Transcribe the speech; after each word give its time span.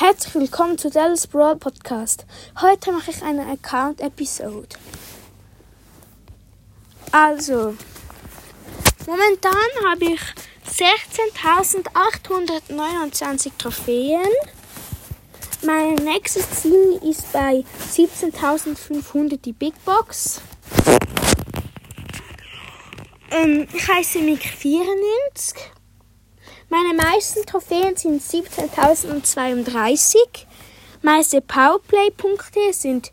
Herzlich 0.00 0.32
willkommen 0.36 0.78
zu 0.78 0.90
Dallas 0.90 1.26
Brawl 1.26 1.56
Podcast. 1.56 2.24
Heute 2.60 2.92
mache 2.92 3.10
ich 3.10 3.20
eine 3.20 3.50
Account-Episode. 3.50 4.68
Also, 7.10 7.74
momentan 9.04 9.56
habe 9.90 10.04
ich 10.04 10.20
16.829 10.70 13.50
Trophäen. 13.58 14.22
Mein 15.62 15.96
nächstes 15.96 16.48
Ziel 16.62 17.00
ist 17.02 17.32
bei 17.32 17.64
17.500 17.92 19.38
die 19.38 19.52
Big 19.52 19.74
Box. 19.84 20.40
Ähm, 23.32 23.66
ich 23.74 23.88
heiße 23.88 24.20
Mick 24.20 24.44
94. 24.44 25.72
Meine 26.70 26.92
meisten 26.92 27.46
Trophäen 27.46 27.96
sind 27.96 28.22
17.032. 28.22 30.18
Meiste 31.00 31.40
Powerplay-Punkte 31.40 32.74
sind 32.74 33.10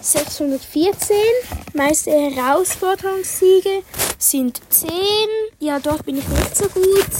614. 0.00 1.14
Meiste 1.74 2.10
Herausforderungssiege 2.10 3.82
sind 4.16 4.62
10. 4.70 4.90
Ja, 5.58 5.78
dort 5.78 6.06
bin 6.06 6.16
ich 6.16 6.26
nicht 6.26 6.56
so 6.56 6.70
gut. 6.70 7.10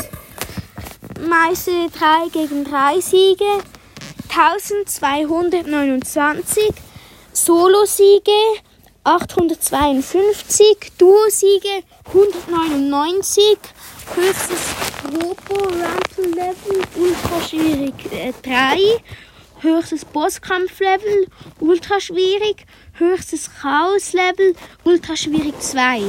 Meiste 1.28 1.90
3 1.90 2.28
gegen 2.32 2.64
3 2.64 2.98
Siege 3.00 3.44
1229. 4.34 6.72
Solo-Siege 7.34 8.32
852. 9.04 10.92
Duo-Siege 10.96 11.82
199. 12.06 13.58
Höchstes 14.14 14.58
Robo 15.04 15.54
Rumble 15.54 16.34
Level 16.34 16.82
ultra 16.96 17.40
schwierig 17.48 17.94
äh, 18.12 18.32
3. 18.42 18.78
Höchstes 19.60 20.04
Bosskampf 20.04 20.80
Level 20.80 21.26
ultra 21.60 22.00
schwierig. 22.00 22.66
Höchstes 22.94 23.50
Chaos 23.60 24.12
Level 24.12 24.54
ultra 24.84 25.16
schwierig 25.16 25.60
2. 25.60 26.02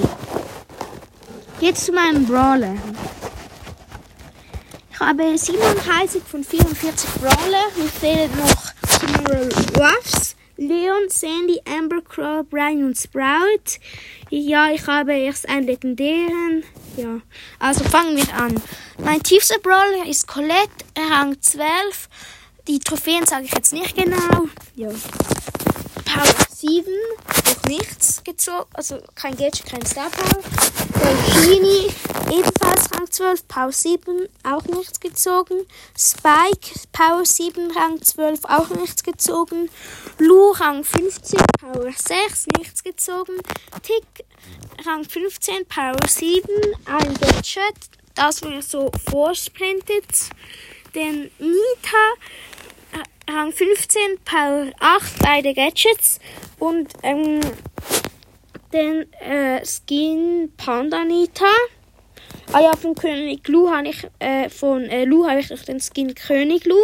Jetzt 1.59 1.85
zu 1.85 1.91
meinem 1.91 2.25
Brawler. 2.25 2.75
Ich 4.91 4.99
habe 4.99 5.37
37 5.37 6.23
von 6.23 6.43
44 6.43 7.09
Brawler. 7.21 7.65
Mir 7.75 7.89
fehlen 7.89 8.31
noch 8.37 8.71
General 8.99 9.49
Ruffs, 9.77 10.35
Leon, 10.61 11.09
Sandy, 11.09 11.59
Amber, 11.65 12.01
Crow, 12.03 12.45
Brian 12.47 12.85
und 12.85 12.95
Sprout. 12.95 13.79
Ja, 14.29 14.69
ich 14.69 14.85
habe 14.85 15.11
erst 15.11 15.49
einen 15.49 15.65
legendären. 15.65 16.63
Ja, 16.95 17.19
also 17.57 17.83
fangen 17.83 18.15
wir 18.15 18.31
an. 18.35 18.61
Mein 19.03 19.23
tiefster 19.23 19.57
Brawler 19.57 20.05
ist 20.07 20.27
Colette, 20.27 20.85
Rang 20.95 21.41
12. 21.41 21.65
Die 22.67 22.79
Trophäen 22.79 23.25
sage 23.25 23.45
ich 23.45 23.55
jetzt 23.55 23.73
nicht 23.73 23.95
genau. 23.95 24.45
Ja. 24.75 24.89
Power 26.05 26.50
7, 26.61 26.85
noch 27.25 27.63
nichts 27.63 28.23
gezogen. 28.23 28.69
Also 28.73 28.99
kein 29.15 29.35
Gadget, 29.35 29.65
kein 29.65 29.85
Star 29.85 30.09
Power. 30.11 30.43
Genie, 31.33 31.91
ebenfalls 32.29 32.91
Rang 32.93 33.09
12, 33.09 33.47
Power 33.47 33.71
7, 33.71 34.27
auch 34.43 34.63
nichts 34.65 34.99
gezogen. 34.99 35.65
Spike, 35.97 36.79
Power 36.91 37.25
7, 37.25 37.71
Rang 37.71 37.99
12, 37.99 38.41
auch 38.43 38.69
nichts 38.69 39.03
gezogen. 39.03 39.69
Lu, 40.19 40.51
Rang 40.51 40.83
15, 40.83 41.39
Power 41.59 41.91
6, 41.91 42.47
nichts 42.57 42.83
gezogen. 42.83 43.37
Tick, 43.81 44.25
Rang 44.85 45.03
15, 45.03 45.65
Power 45.65 46.07
7, 46.07 46.47
ein 46.85 47.13
Gadget, 47.15 47.75
das 48.13 48.41
mir 48.43 48.61
so 48.61 48.91
vorsprintet. 49.09 50.29
Dann 50.93 51.31
Nita, 51.39 52.13
Rang 53.27 53.51
15, 53.51 54.19
Power 54.25 54.71
8, 54.79 55.19
beide 55.19 55.53
Gadgets. 55.53 56.19
Und 56.61 56.89
ähm, 57.01 57.39
den 58.71 59.11
äh, 59.13 59.65
Skin 59.65 60.53
Panda 60.57 61.03
Nita. 61.03 61.51
Ah 62.53 62.59
ja, 62.59 62.71
von 62.77 62.93
König 62.93 63.47
Lu 63.47 63.71
habe 63.71 63.87
ich, 63.87 64.07
äh, 64.19 64.47
von 64.47 64.83
äh, 64.83 65.05
Lu 65.05 65.27
habe 65.27 65.39
ich 65.39 65.49
noch 65.49 65.63
den 65.63 65.79
Skin 65.79 66.13
König 66.13 66.65
Lu. 66.65 66.77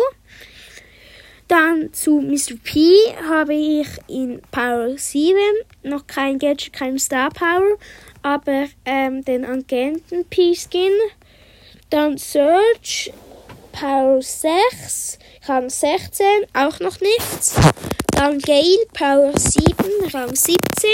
Dann 1.48 1.94
zu 1.94 2.20
Mr. 2.22 2.56
P 2.64 2.92
habe 3.30 3.54
ich 3.54 3.88
in 4.08 4.42
Power 4.50 4.98
7 4.98 5.38
noch 5.84 6.08
kein 6.08 6.40
Gadget, 6.40 6.74
kein 6.74 6.98
Star 6.98 7.30
Power, 7.30 7.78
aber 8.24 8.66
ähm, 8.84 9.24
den 9.24 9.46
Agenten 9.46 10.26
P 10.26 10.56
Skin. 10.56 10.92
Dann 11.92 12.18
Search 12.18 13.14
Power 13.74 14.24
6, 14.24 15.20
Rang 15.46 15.70
16, 15.70 16.26
auch 16.56 16.80
noch 16.80 17.00
nichts. 17.00 17.54
Dann 18.18 18.40
Gale 18.40 18.84
Power 18.94 19.32
7, 19.38 19.76
Rang 20.12 20.36
17. 20.36 20.90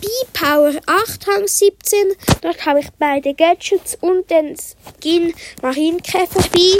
B 0.00 0.06
Power 0.32 0.72
8, 0.86 1.28
Rang 1.28 1.46
17. 1.46 2.14
Dort 2.40 2.64
habe 2.64 2.80
ich 2.80 2.86
beide 2.98 3.34
Gadgets 3.34 3.98
und 4.00 4.30
den 4.30 4.56
Skin 4.56 5.34
Marienkäfer 5.60 6.48
B. 6.48 6.78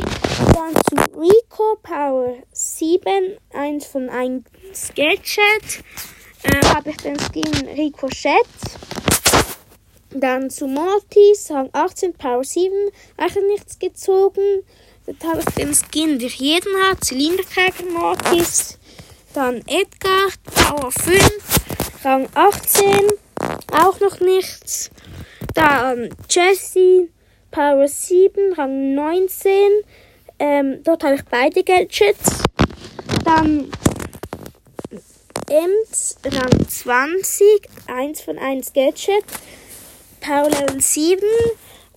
Dann 0.54 0.74
zu 0.88 1.18
Rico 1.20 1.76
Power 1.82 2.36
7, 2.52 3.36
1 3.52 3.84
von 3.84 4.08
1 4.08 4.44
Gadget. 4.94 5.84
Äh, 6.42 6.66
habe 6.68 6.88
ich 6.88 6.96
den 6.96 7.18
Skin 7.18 7.68
Ricochet. 7.76 8.46
Dann 10.08 10.48
zu 10.48 10.68
Mortis, 10.68 11.50
Rang 11.50 11.68
18, 11.74 12.14
Power 12.14 12.44
7, 12.44 12.72
auch 13.18 13.42
nichts 13.48 13.78
gezogen. 13.78 14.62
Dort 15.04 15.22
habe 15.22 15.40
ich 15.40 15.54
den 15.54 15.74
Skin, 15.74 16.18
der 16.18 16.30
jeden 16.30 16.74
hat, 16.82 17.04
Zylinderträger 17.04 17.84
Mortis. 17.92 18.78
Dann 19.36 19.60
Edgar, 19.66 20.30
Power 20.46 20.90
5, 20.90 21.20
Rang 22.04 22.26
18, 22.32 23.06
auch 23.70 24.00
noch 24.00 24.18
nichts. 24.20 24.90
Dann 25.52 26.08
Jessie, 26.30 27.10
Power 27.50 27.86
7, 27.86 28.54
Rang 28.54 28.94
19. 28.94 29.52
Ähm, 30.38 30.82
dort 30.82 31.04
habe 31.04 31.16
ich 31.16 31.24
beide 31.26 31.62
Gadgets. 31.62 32.44
Dann 33.26 33.70
Ems, 35.50 36.16
Rang 36.24 36.66
20, 36.66 37.68
1 37.88 38.22
von 38.22 38.38
1 38.38 38.72
Gadget. 38.72 39.26
Power 40.22 40.48
Level 40.48 40.80
7 40.80 41.22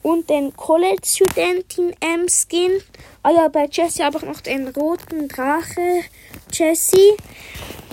und 0.04 0.30
den 0.30 0.56
College-Studentin 0.56 1.96
M-Skin. 2.00 2.82
Ah 3.24 3.32
ja, 3.32 3.48
bei 3.48 3.68
Jessie 3.72 4.04
habe 4.04 4.18
ich 4.18 4.24
noch 4.24 4.42
den 4.42 4.68
roten 4.70 5.28
Drache 5.28 6.04
Jessie. 6.52 7.16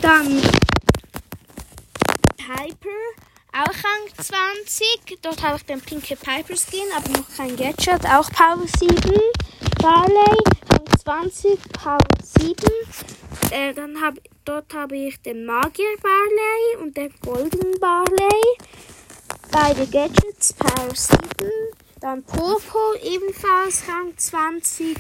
Dann 0.01 0.41
Piper, 2.37 2.89
auch 3.53 3.67
Rang 3.67 4.25
20. 4.25 5.19
Dort 5.23 5.43
habe 5.43 5.57
ich 5.57 5.65
den 5.65 5.81
pinke 5.81 6.17
Piper 6.17 6.57
Skin, 6.57 6.87
aber 6.97 7.09
noch 7.11 7.37
kein 7.37 7.57
Gadget. 7.57 8.05
Auch 8.07 8.31
Power 8.31 8.67
7. 8.79 8.95
Barley, 9.83 10.39
Rang 10.71 10.87
20, 11.33 11.59
Power 11.73 11.99
7. 12.23 12.55
Äh, 13.51 13.75
dann 13.75 14.01
hab, 14.01 14.15
dort 14.45 14.73
habe 14.75 14.97
ich 14.97 15.21
den 15.23 15.45
Magier 15.45 15.97
Barley 16.03 16.83
und 16.83 16.97
den 16.97 17.13
Golden 17.21 17.79
Barley. 17.81 18.59
Beide 19.51 19.87
Gadgets, 19.87 20.53
Power 20.53 20.95
7. 20.95 21.66
Dann 22.07 22.23
Poco, 22.23 22.95
ebenfalls 23.03 23.83
Rang 23.89 24.17
20, 24.17 24.97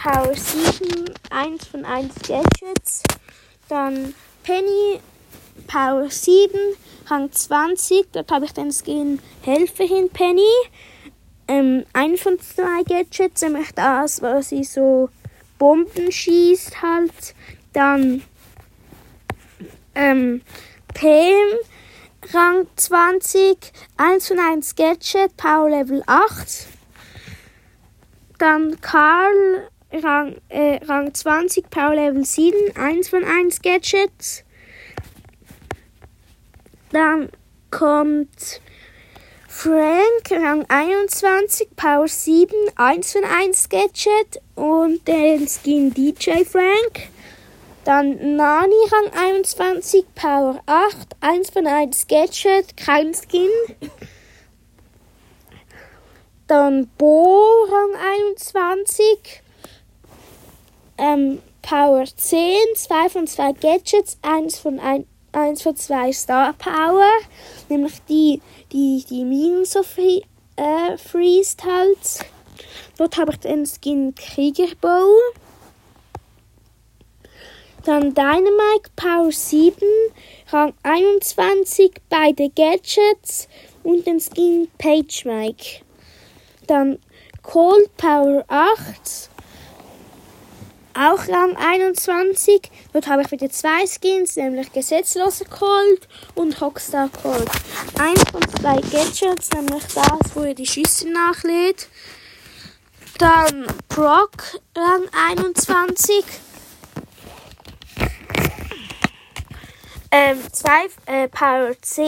Power 0.00 0.36
7, 0.36 1.12
1 1.28 1.66
von 1.66 1.84
1 1.84 2.14
Gadgets. 2.28 3.02
Dann 3.68 4.14
Penny, 4.44 5.00
Power 5.66 6.08
7, 6.08 6.52
Rang 7.06 7.32
20, 7.32 8.12
dort 8.12 8.30
habe 8.30 8.44
ich 8.44 8.52
den 8.52 8.70
Skin 8.70 9.18
Helferin 9.42 10.08
Penny. 10.10 10.42
Ähm, 11.48 11.86
ein 11.92 12.16
von 12.16 12.38
zwei 12.38 12.84
Gadgets, 12.84 13.42
nämlich 13.42 13.72
das, 13.74 14.22
wo 14.22 14.40
sie 14.40 14.62
so 14.62 15.08
Bomben 15.58 16.12
schießt 16.12 16.80
halt. 16.80 17.34
Dann 17.72 18.22
ähm, 19.96 20.40
Pam, 20.94 21.58
Rang 22.32 22.66
20, 22.76 23.72
1 23.96 24.28
von 24.28 24.38
1 24.38 24.74
Gadget, 24.76 25.36
Power 25.36 25.68
Level 25.68 26.02
8. 26.06 26.66
Dann 28.38 28.80
Karl, 28.80 29.68
Rang, 29.92 30.36
äh, 30.48 30.80
Rang 30.84 31.12
20, 31.12 31.68
Power 31.68 31.94
Level 31.94 32.24
7, 32.24 32.56
1 32.76 33.08
von 33.08 33.24
1 33.24 33.60
Gadgets. 33.60 34.44
Dann 36.92 37.28
kommt 37.70 38.60
Frank, 39.48 40.30
Rang 40.30 40.64
21, 40.68 41.76
Power 41.76 42.08
7, 42.08 42.52
1 42.76 43.12
von 43.12 43.24
1 43.24 43.68
Gadget 43.68 44.40
und 44.54 45.06
den 45.06 45.46
Skin 45.46 45.92
DJ 45.92 46.44
Frank. 46.44 47.13
Dann 47.84 48.36
Nani 48.36 48.74
Rang 48.90 49.12
21, 49.12 50.06
Power 50.14 50.60
8, 50.66 51.16
1 51.20 51.50
von 51.50 51.66
1 51.66 52.06
Gadget, 52.06 52.76
kein 52.76 53.12
Skin. 53.14 53.50
Dann 56.46 56.90
Bo 56.96 57.64
Rang 57.64 57.94
21, 58.36 59.42
ähm, 60.96 61.42
Power 61.60 62.04
10, 62.04 62.56
2 62.74 63.08
von 63.10 63.26
2 63.26 63.52
Gadgets, 63.52 64.18
1 64.22 64.58
von 64.58 64.80
1 64.80 65.06
eins 65.34 65.62
von 65.62 65.76
zwei 65.76 66.12
Star 66.12 66.52
Power, 66.52 67.10
nämlich 67.68 67.94
die, 68.08 68.40
die, 68.72 69.04
die 69.08 69.24
Minus 69.24 69.76
of 69.76 69.98
äh, 69.98 70.96
Freeze 70.96 71.56
halt. 71.64 72.26
Dort 72.96 73.16
habe 73.16 73.32
ich 73.32 73.40
den 73.40 73.66
Skin 73.66 74.14
Kriegerbow. 74.14 75.08
Dann 77.84 78.14
Dynamite 78.14 78.90
Power 78.96 79.30
7, 79.30 79.76
Rang 80.50 80.72
21, 80.82 81.92
beide 82.08 82.48
Gadgets 82.48 83.46
und 83.82 84.06
den 84.06 84.20
Skin 84.20 84.68
Page 84.78 85.26
Mike. 85.26 85.82
Dann 86.66 86.98
Cold 87.42 87.94
Power 87.98 88.42
8, 88.48 89.28
auch 90.94 91.28
Rang 91.28 91.56
21. 91.56 92.70
Dort 92.94 93.06
habe 93.06 93.20
ich 93.20 93.30
wieder 93.30 93.50
zwei 93.50 93.86
Skins, 93.86 94.36
nämlich 94.36 94.72
Gesetzloser 94.72 95.44
Cold 95.44 96.08
und 96.34 96.58
Rockstar 96.62 97.10
Cold. 97.22 97.50
Eins 97.98 98.22
von 98.30 98.40
zwei 98.60 98.76
Gadgets, 98.76 99.50
nämlich 99.50 99.84
das, 99.92 100.34
wo 100.34 100.44
ihr 100.44 100.54
die 100.54 100.66
Schüsse 100.66 101.10
nachlädt. 101.10 101.88
Dann 103.18 103.66
Brock, 103.88 104.58
Rang 104.74 105.02
21. 105.28 106.24
Ähm, 110.16 110.38
zwei, 110.52 110.86
äh, 111.06 111.26
Power 111.26 111.74
10, 111.82 112.06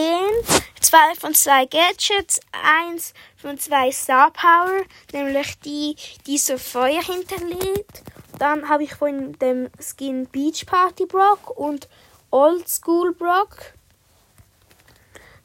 zwei 0.81 1.12
von 1.19 1.35
zwei 1.35 1.67
Gadgets, 1.67 2.38
eins 2.53 3.12
von 3.37 3.58
zwei 3.58 3.91
Star 3.91 4.31
Power, 4.31 4.85
nämlich 5.12 5.58
die, 5.58 5.97
die 6.25 6.38
so 6.38 6.56
Feuer 6.56 7.03
hinterlädt. 7.03 8.05
Dann 8.38 8.69
habe 8.69 8.85
ich 8.85 8.94
von 8.94 9.32
dem 9.41 9.70
Skin 9.81 10.26
Beach 10.26 10.67
Party 10.67 11.05
Brock 11.05 11.58
und 11.58 11.88
Old 12.31 12.69
School 12.69 13.12
Brock. 13.12 13.73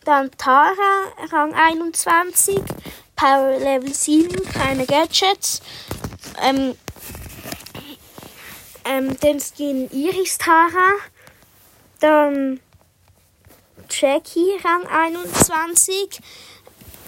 Dann 0.06 0.30
Tara, 0.38 1.06
Rang 1.32 1.56
21, 1.56 2.62
Power 3.16 3.58
Level 3.58 3.92
7, 3.92 4.40
keine 4.54 4.86
Gadgets. 4.86 5.64
Ähm, 6.40 6.78
ähm, 8.86 9.20
den 9.20 9.40
Skin 9.40 9.90
Iris 9.90 10.38
Tara. 10.38 10.94
Dann 12.02 12.60
Jackie, 13.90 14.58
Rang 14.64 14.86
21. 14.88 16.20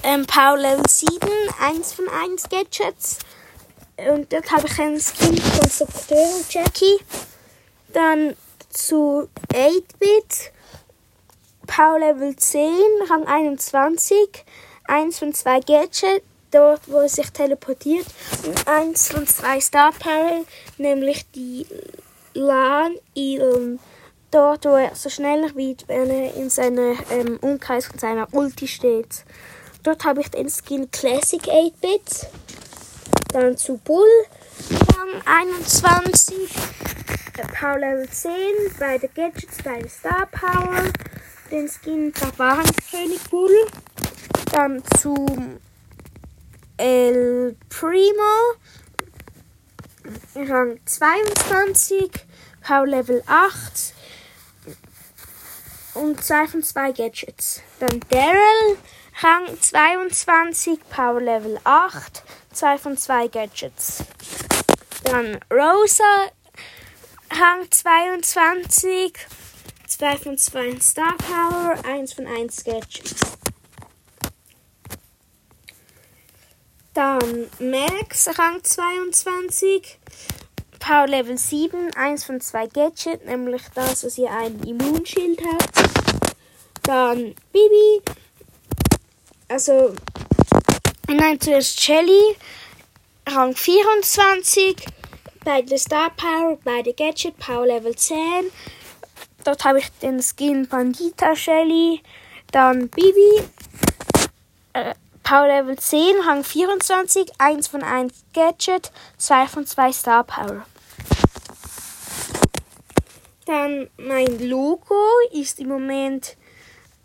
Ähm, 0.03 0.25
Power 0.25 0.57
Level 0.57 0.87
7, 0.87 1.29
1 1.59 1.93
von 1.93 2.07
1 2.09 2.49
Gadgets. 2.49 3.19
Und 3.97 4.31
dort 4.31 4.51
habe 4.51 4.67
ich 4.67 4.79
einen 4.79 4.99
Skin 4.99 5.37
von 5.37 5.59
Konstrukteur 5.59 6.27
Jackie. 6.49 6.99
Dann 7.93 8.35
zu 8.69 9.29
8-Bit. 9.51 10.51
Power 11.67 11.99
Level 11.99 12.35
10, 12.35 12.69
Rang 13.09 13.25
21. 13.25 14.45
Eins 14.85 15.19
von 15.19 15.33
zwei 15.33 15.59
Gadgets, 15.61 16.25
dort 16.51 16.81
wo 16.87 16.99
er 16.99 17.09
sich 17.09 17.29
teleportiert. 17.31 18.05
Und 18.45 18.67
eins 18.67 19.09
von 19.09 19.25
zwei 19.25 19.59
Star 19.59 19.91
Power, 19.93 20.43
nämlich 20.77 21.25
die 21.31 21.65
Lan 22.33 22.95
Ilm. 23.15 23.79
Dort, 24.33 24.65
wo 24.65 24.69
er 24.69 24.95
so 24.95 25.09
schneller 25.09 25.53
wird, 25.53 25.88
wenn 25.88 26.09
er 26.09 26.33
in 26.33 26.50
seinem 26.50 26.97
ähm, 27.12 27.38
Umkreis 27.41 27.85
von 27.85 28.00
seiner 28.00 28.27
Ulti 28.33 28.68
steht. 28.68 29.25
Dort 29.83 30.06
habe 30.06 30.21
ich 30.21 30.31
den 30.31 30.50
Skin 30.50 30.89
Classic 30.89 31.39
8-Bit. 31.39 32.30
Dann 33.31 33.56
zu 33.57 33.77
Bull, 33.77 34.09
Rang 34.97 35.21
21. 35.24 36.50
Power 37.59 37.77
Level 37.77 38.09
10, 38.09 38.33
beide 38.80 39.07
Gadgets, 39.07 39.57
beide 39.63 39.88
Star 39.88 40.25
Power. 40.31 40.91
Den 41.51 41.69
Skin 41.69 42.12
Barbarenkönig 42.12 43.21
Bull. 43.29 43.68
Dann 44.51 44.81
zu 45.00 45.15
El 46.77 47.56
Primo, 47.69 48.56
Rang 50.36 50.79
22, 50.86 52.09
Power 52.62 52.88
Level 52.88 53.21
8 53.27 53.94
und 55.93 56.23
2 56.23 56.47
von 56.47 56.63
2 56.63 56.91
Gadgets. 56.91 57.61
Dann 57.79 57.99
Daryl, 58.09 58.77
Rang 59.21 59.59
22, 59.59 60.79
Power 60.89 61.21
Level 61.21 61.59
8, 61.63 62.23
2 62.53 62.77
von 62.77 62.97
2 62.97 63.27
Gadgets. 63.27 64.03
Dann 65.03 65.39
Rosa, 65.51 66.31
Rang 67.31 67.69
22, 67.69 69.13
2 69.87 70.17
von 70.17 70.37
2 70.37 70.79
Star 70.79 71.15
Power, 71.17 71.75
1 71.85 72.13
von 72.13 72.27
1 72.27 72.63
Gadgets. 72.63 73.15
Dann 76.93 77.49
Max, 77.59 78.29
Rang 78.37 78.63
22, 78.63 79.99
Power 80.83 81.07
Level 81.07 81.38
7, 81.38 81.95
1 81.95 82.25
von 82.25 82.41
2 82.41 82.68
Gadget, 82.68 83.25
nämlich 83.25 83.62
das, 83.74 84.01
dass 84.01 84.18
ihr 84.18 84.30
ein 84.30 84.59
Immunschild 84.63 85.39
habt. 85.41 86.35
Dann 86.81 87.33
Bibi, 87.53 88.01
also, 89.47 89.95
nein, 91.07 91.39
zuerst 91.39 91.80
Shelly, 91.80 92.35
Rang 93.30 93.56
24, 93.56 94.75
beide 95.45 95.77
Star 95.77 96.09
Power, 96.18 96.57
beide 96.65 96.94
Gadget, 96.94 97.38
Power 97.38 97.65
Level 97.65 97.95
10. 97.95 98.51
Dort 99.45 99.63
habe 99.63 99.79
ich 99.79 99.89
den 100.01 100.21
Skin 100.21 100.68
Bandita 100.68 101.33
Shelly, 101.33 102.01
dann 102.51 102.89
Bibi, 102.89 103.44
äh, 104.74 104.95
Power 105.24 105.47
Level 105.47 105.79
10, 105.79 106.19
Rang 106.27 106.44
24, 106.44 107.31
1 107.38 107.69
von 107.69 107.83
1 107.83 108.13
Gadget, 108.33 108.91
2 109.18 109.47
von 109.47 109.65
2 109.65 109.94
Star 109.94 110.25
Power. 110.25 110.65
Dann 113.45 113.89
mein 113.97 114.39
Logo 114.47 114.95
ist 115.31 115.59
im 115.59 115.67
Moment 115.67 116.37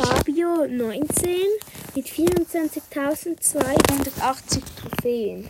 Fabio 0.01 0.67
19 0.67 1.37
mit 1.95 2.07
24.280 2.07 4.61
Trophäen. 4.75 5.47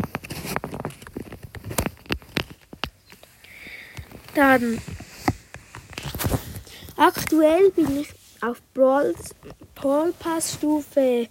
Dann 4.35 4.79
aktuell 6.95 7.71
bin 7.71 8.01
ich 8.01 8.09
auf 8.41 8.61
Brawl 8.73 9.15
Pass 10.19 10.53
Stufe 10.53 11.27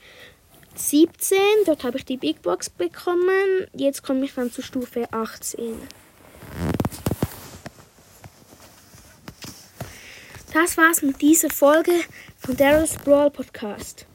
17. 0.74 1.38
Dort 1.66 1.84
habe 1.84 1.98
ich 1.98 2.04
die 2.04 2.16
Big 2.16 2.42
Box 2.42 2.68
bekommen. 2.68 3.68
Jetzt 3.74 4.02
komme 4.02 4.24
ich 4.24 4.34
dann 4.34 4.50
zu 4.50 4.60
Stufe 4.60 5.06
18. 5.12 5.76
Das 10.56 10.78
war's 10.78 11.02
mit 11.02 11.20
dieser 11.20 11.50
Folge 11.50 11.92
von 12.38 12.56
Daryl's 12.56 12.96
Brawl 13.04 13.30
Podcast. 13.30 14.06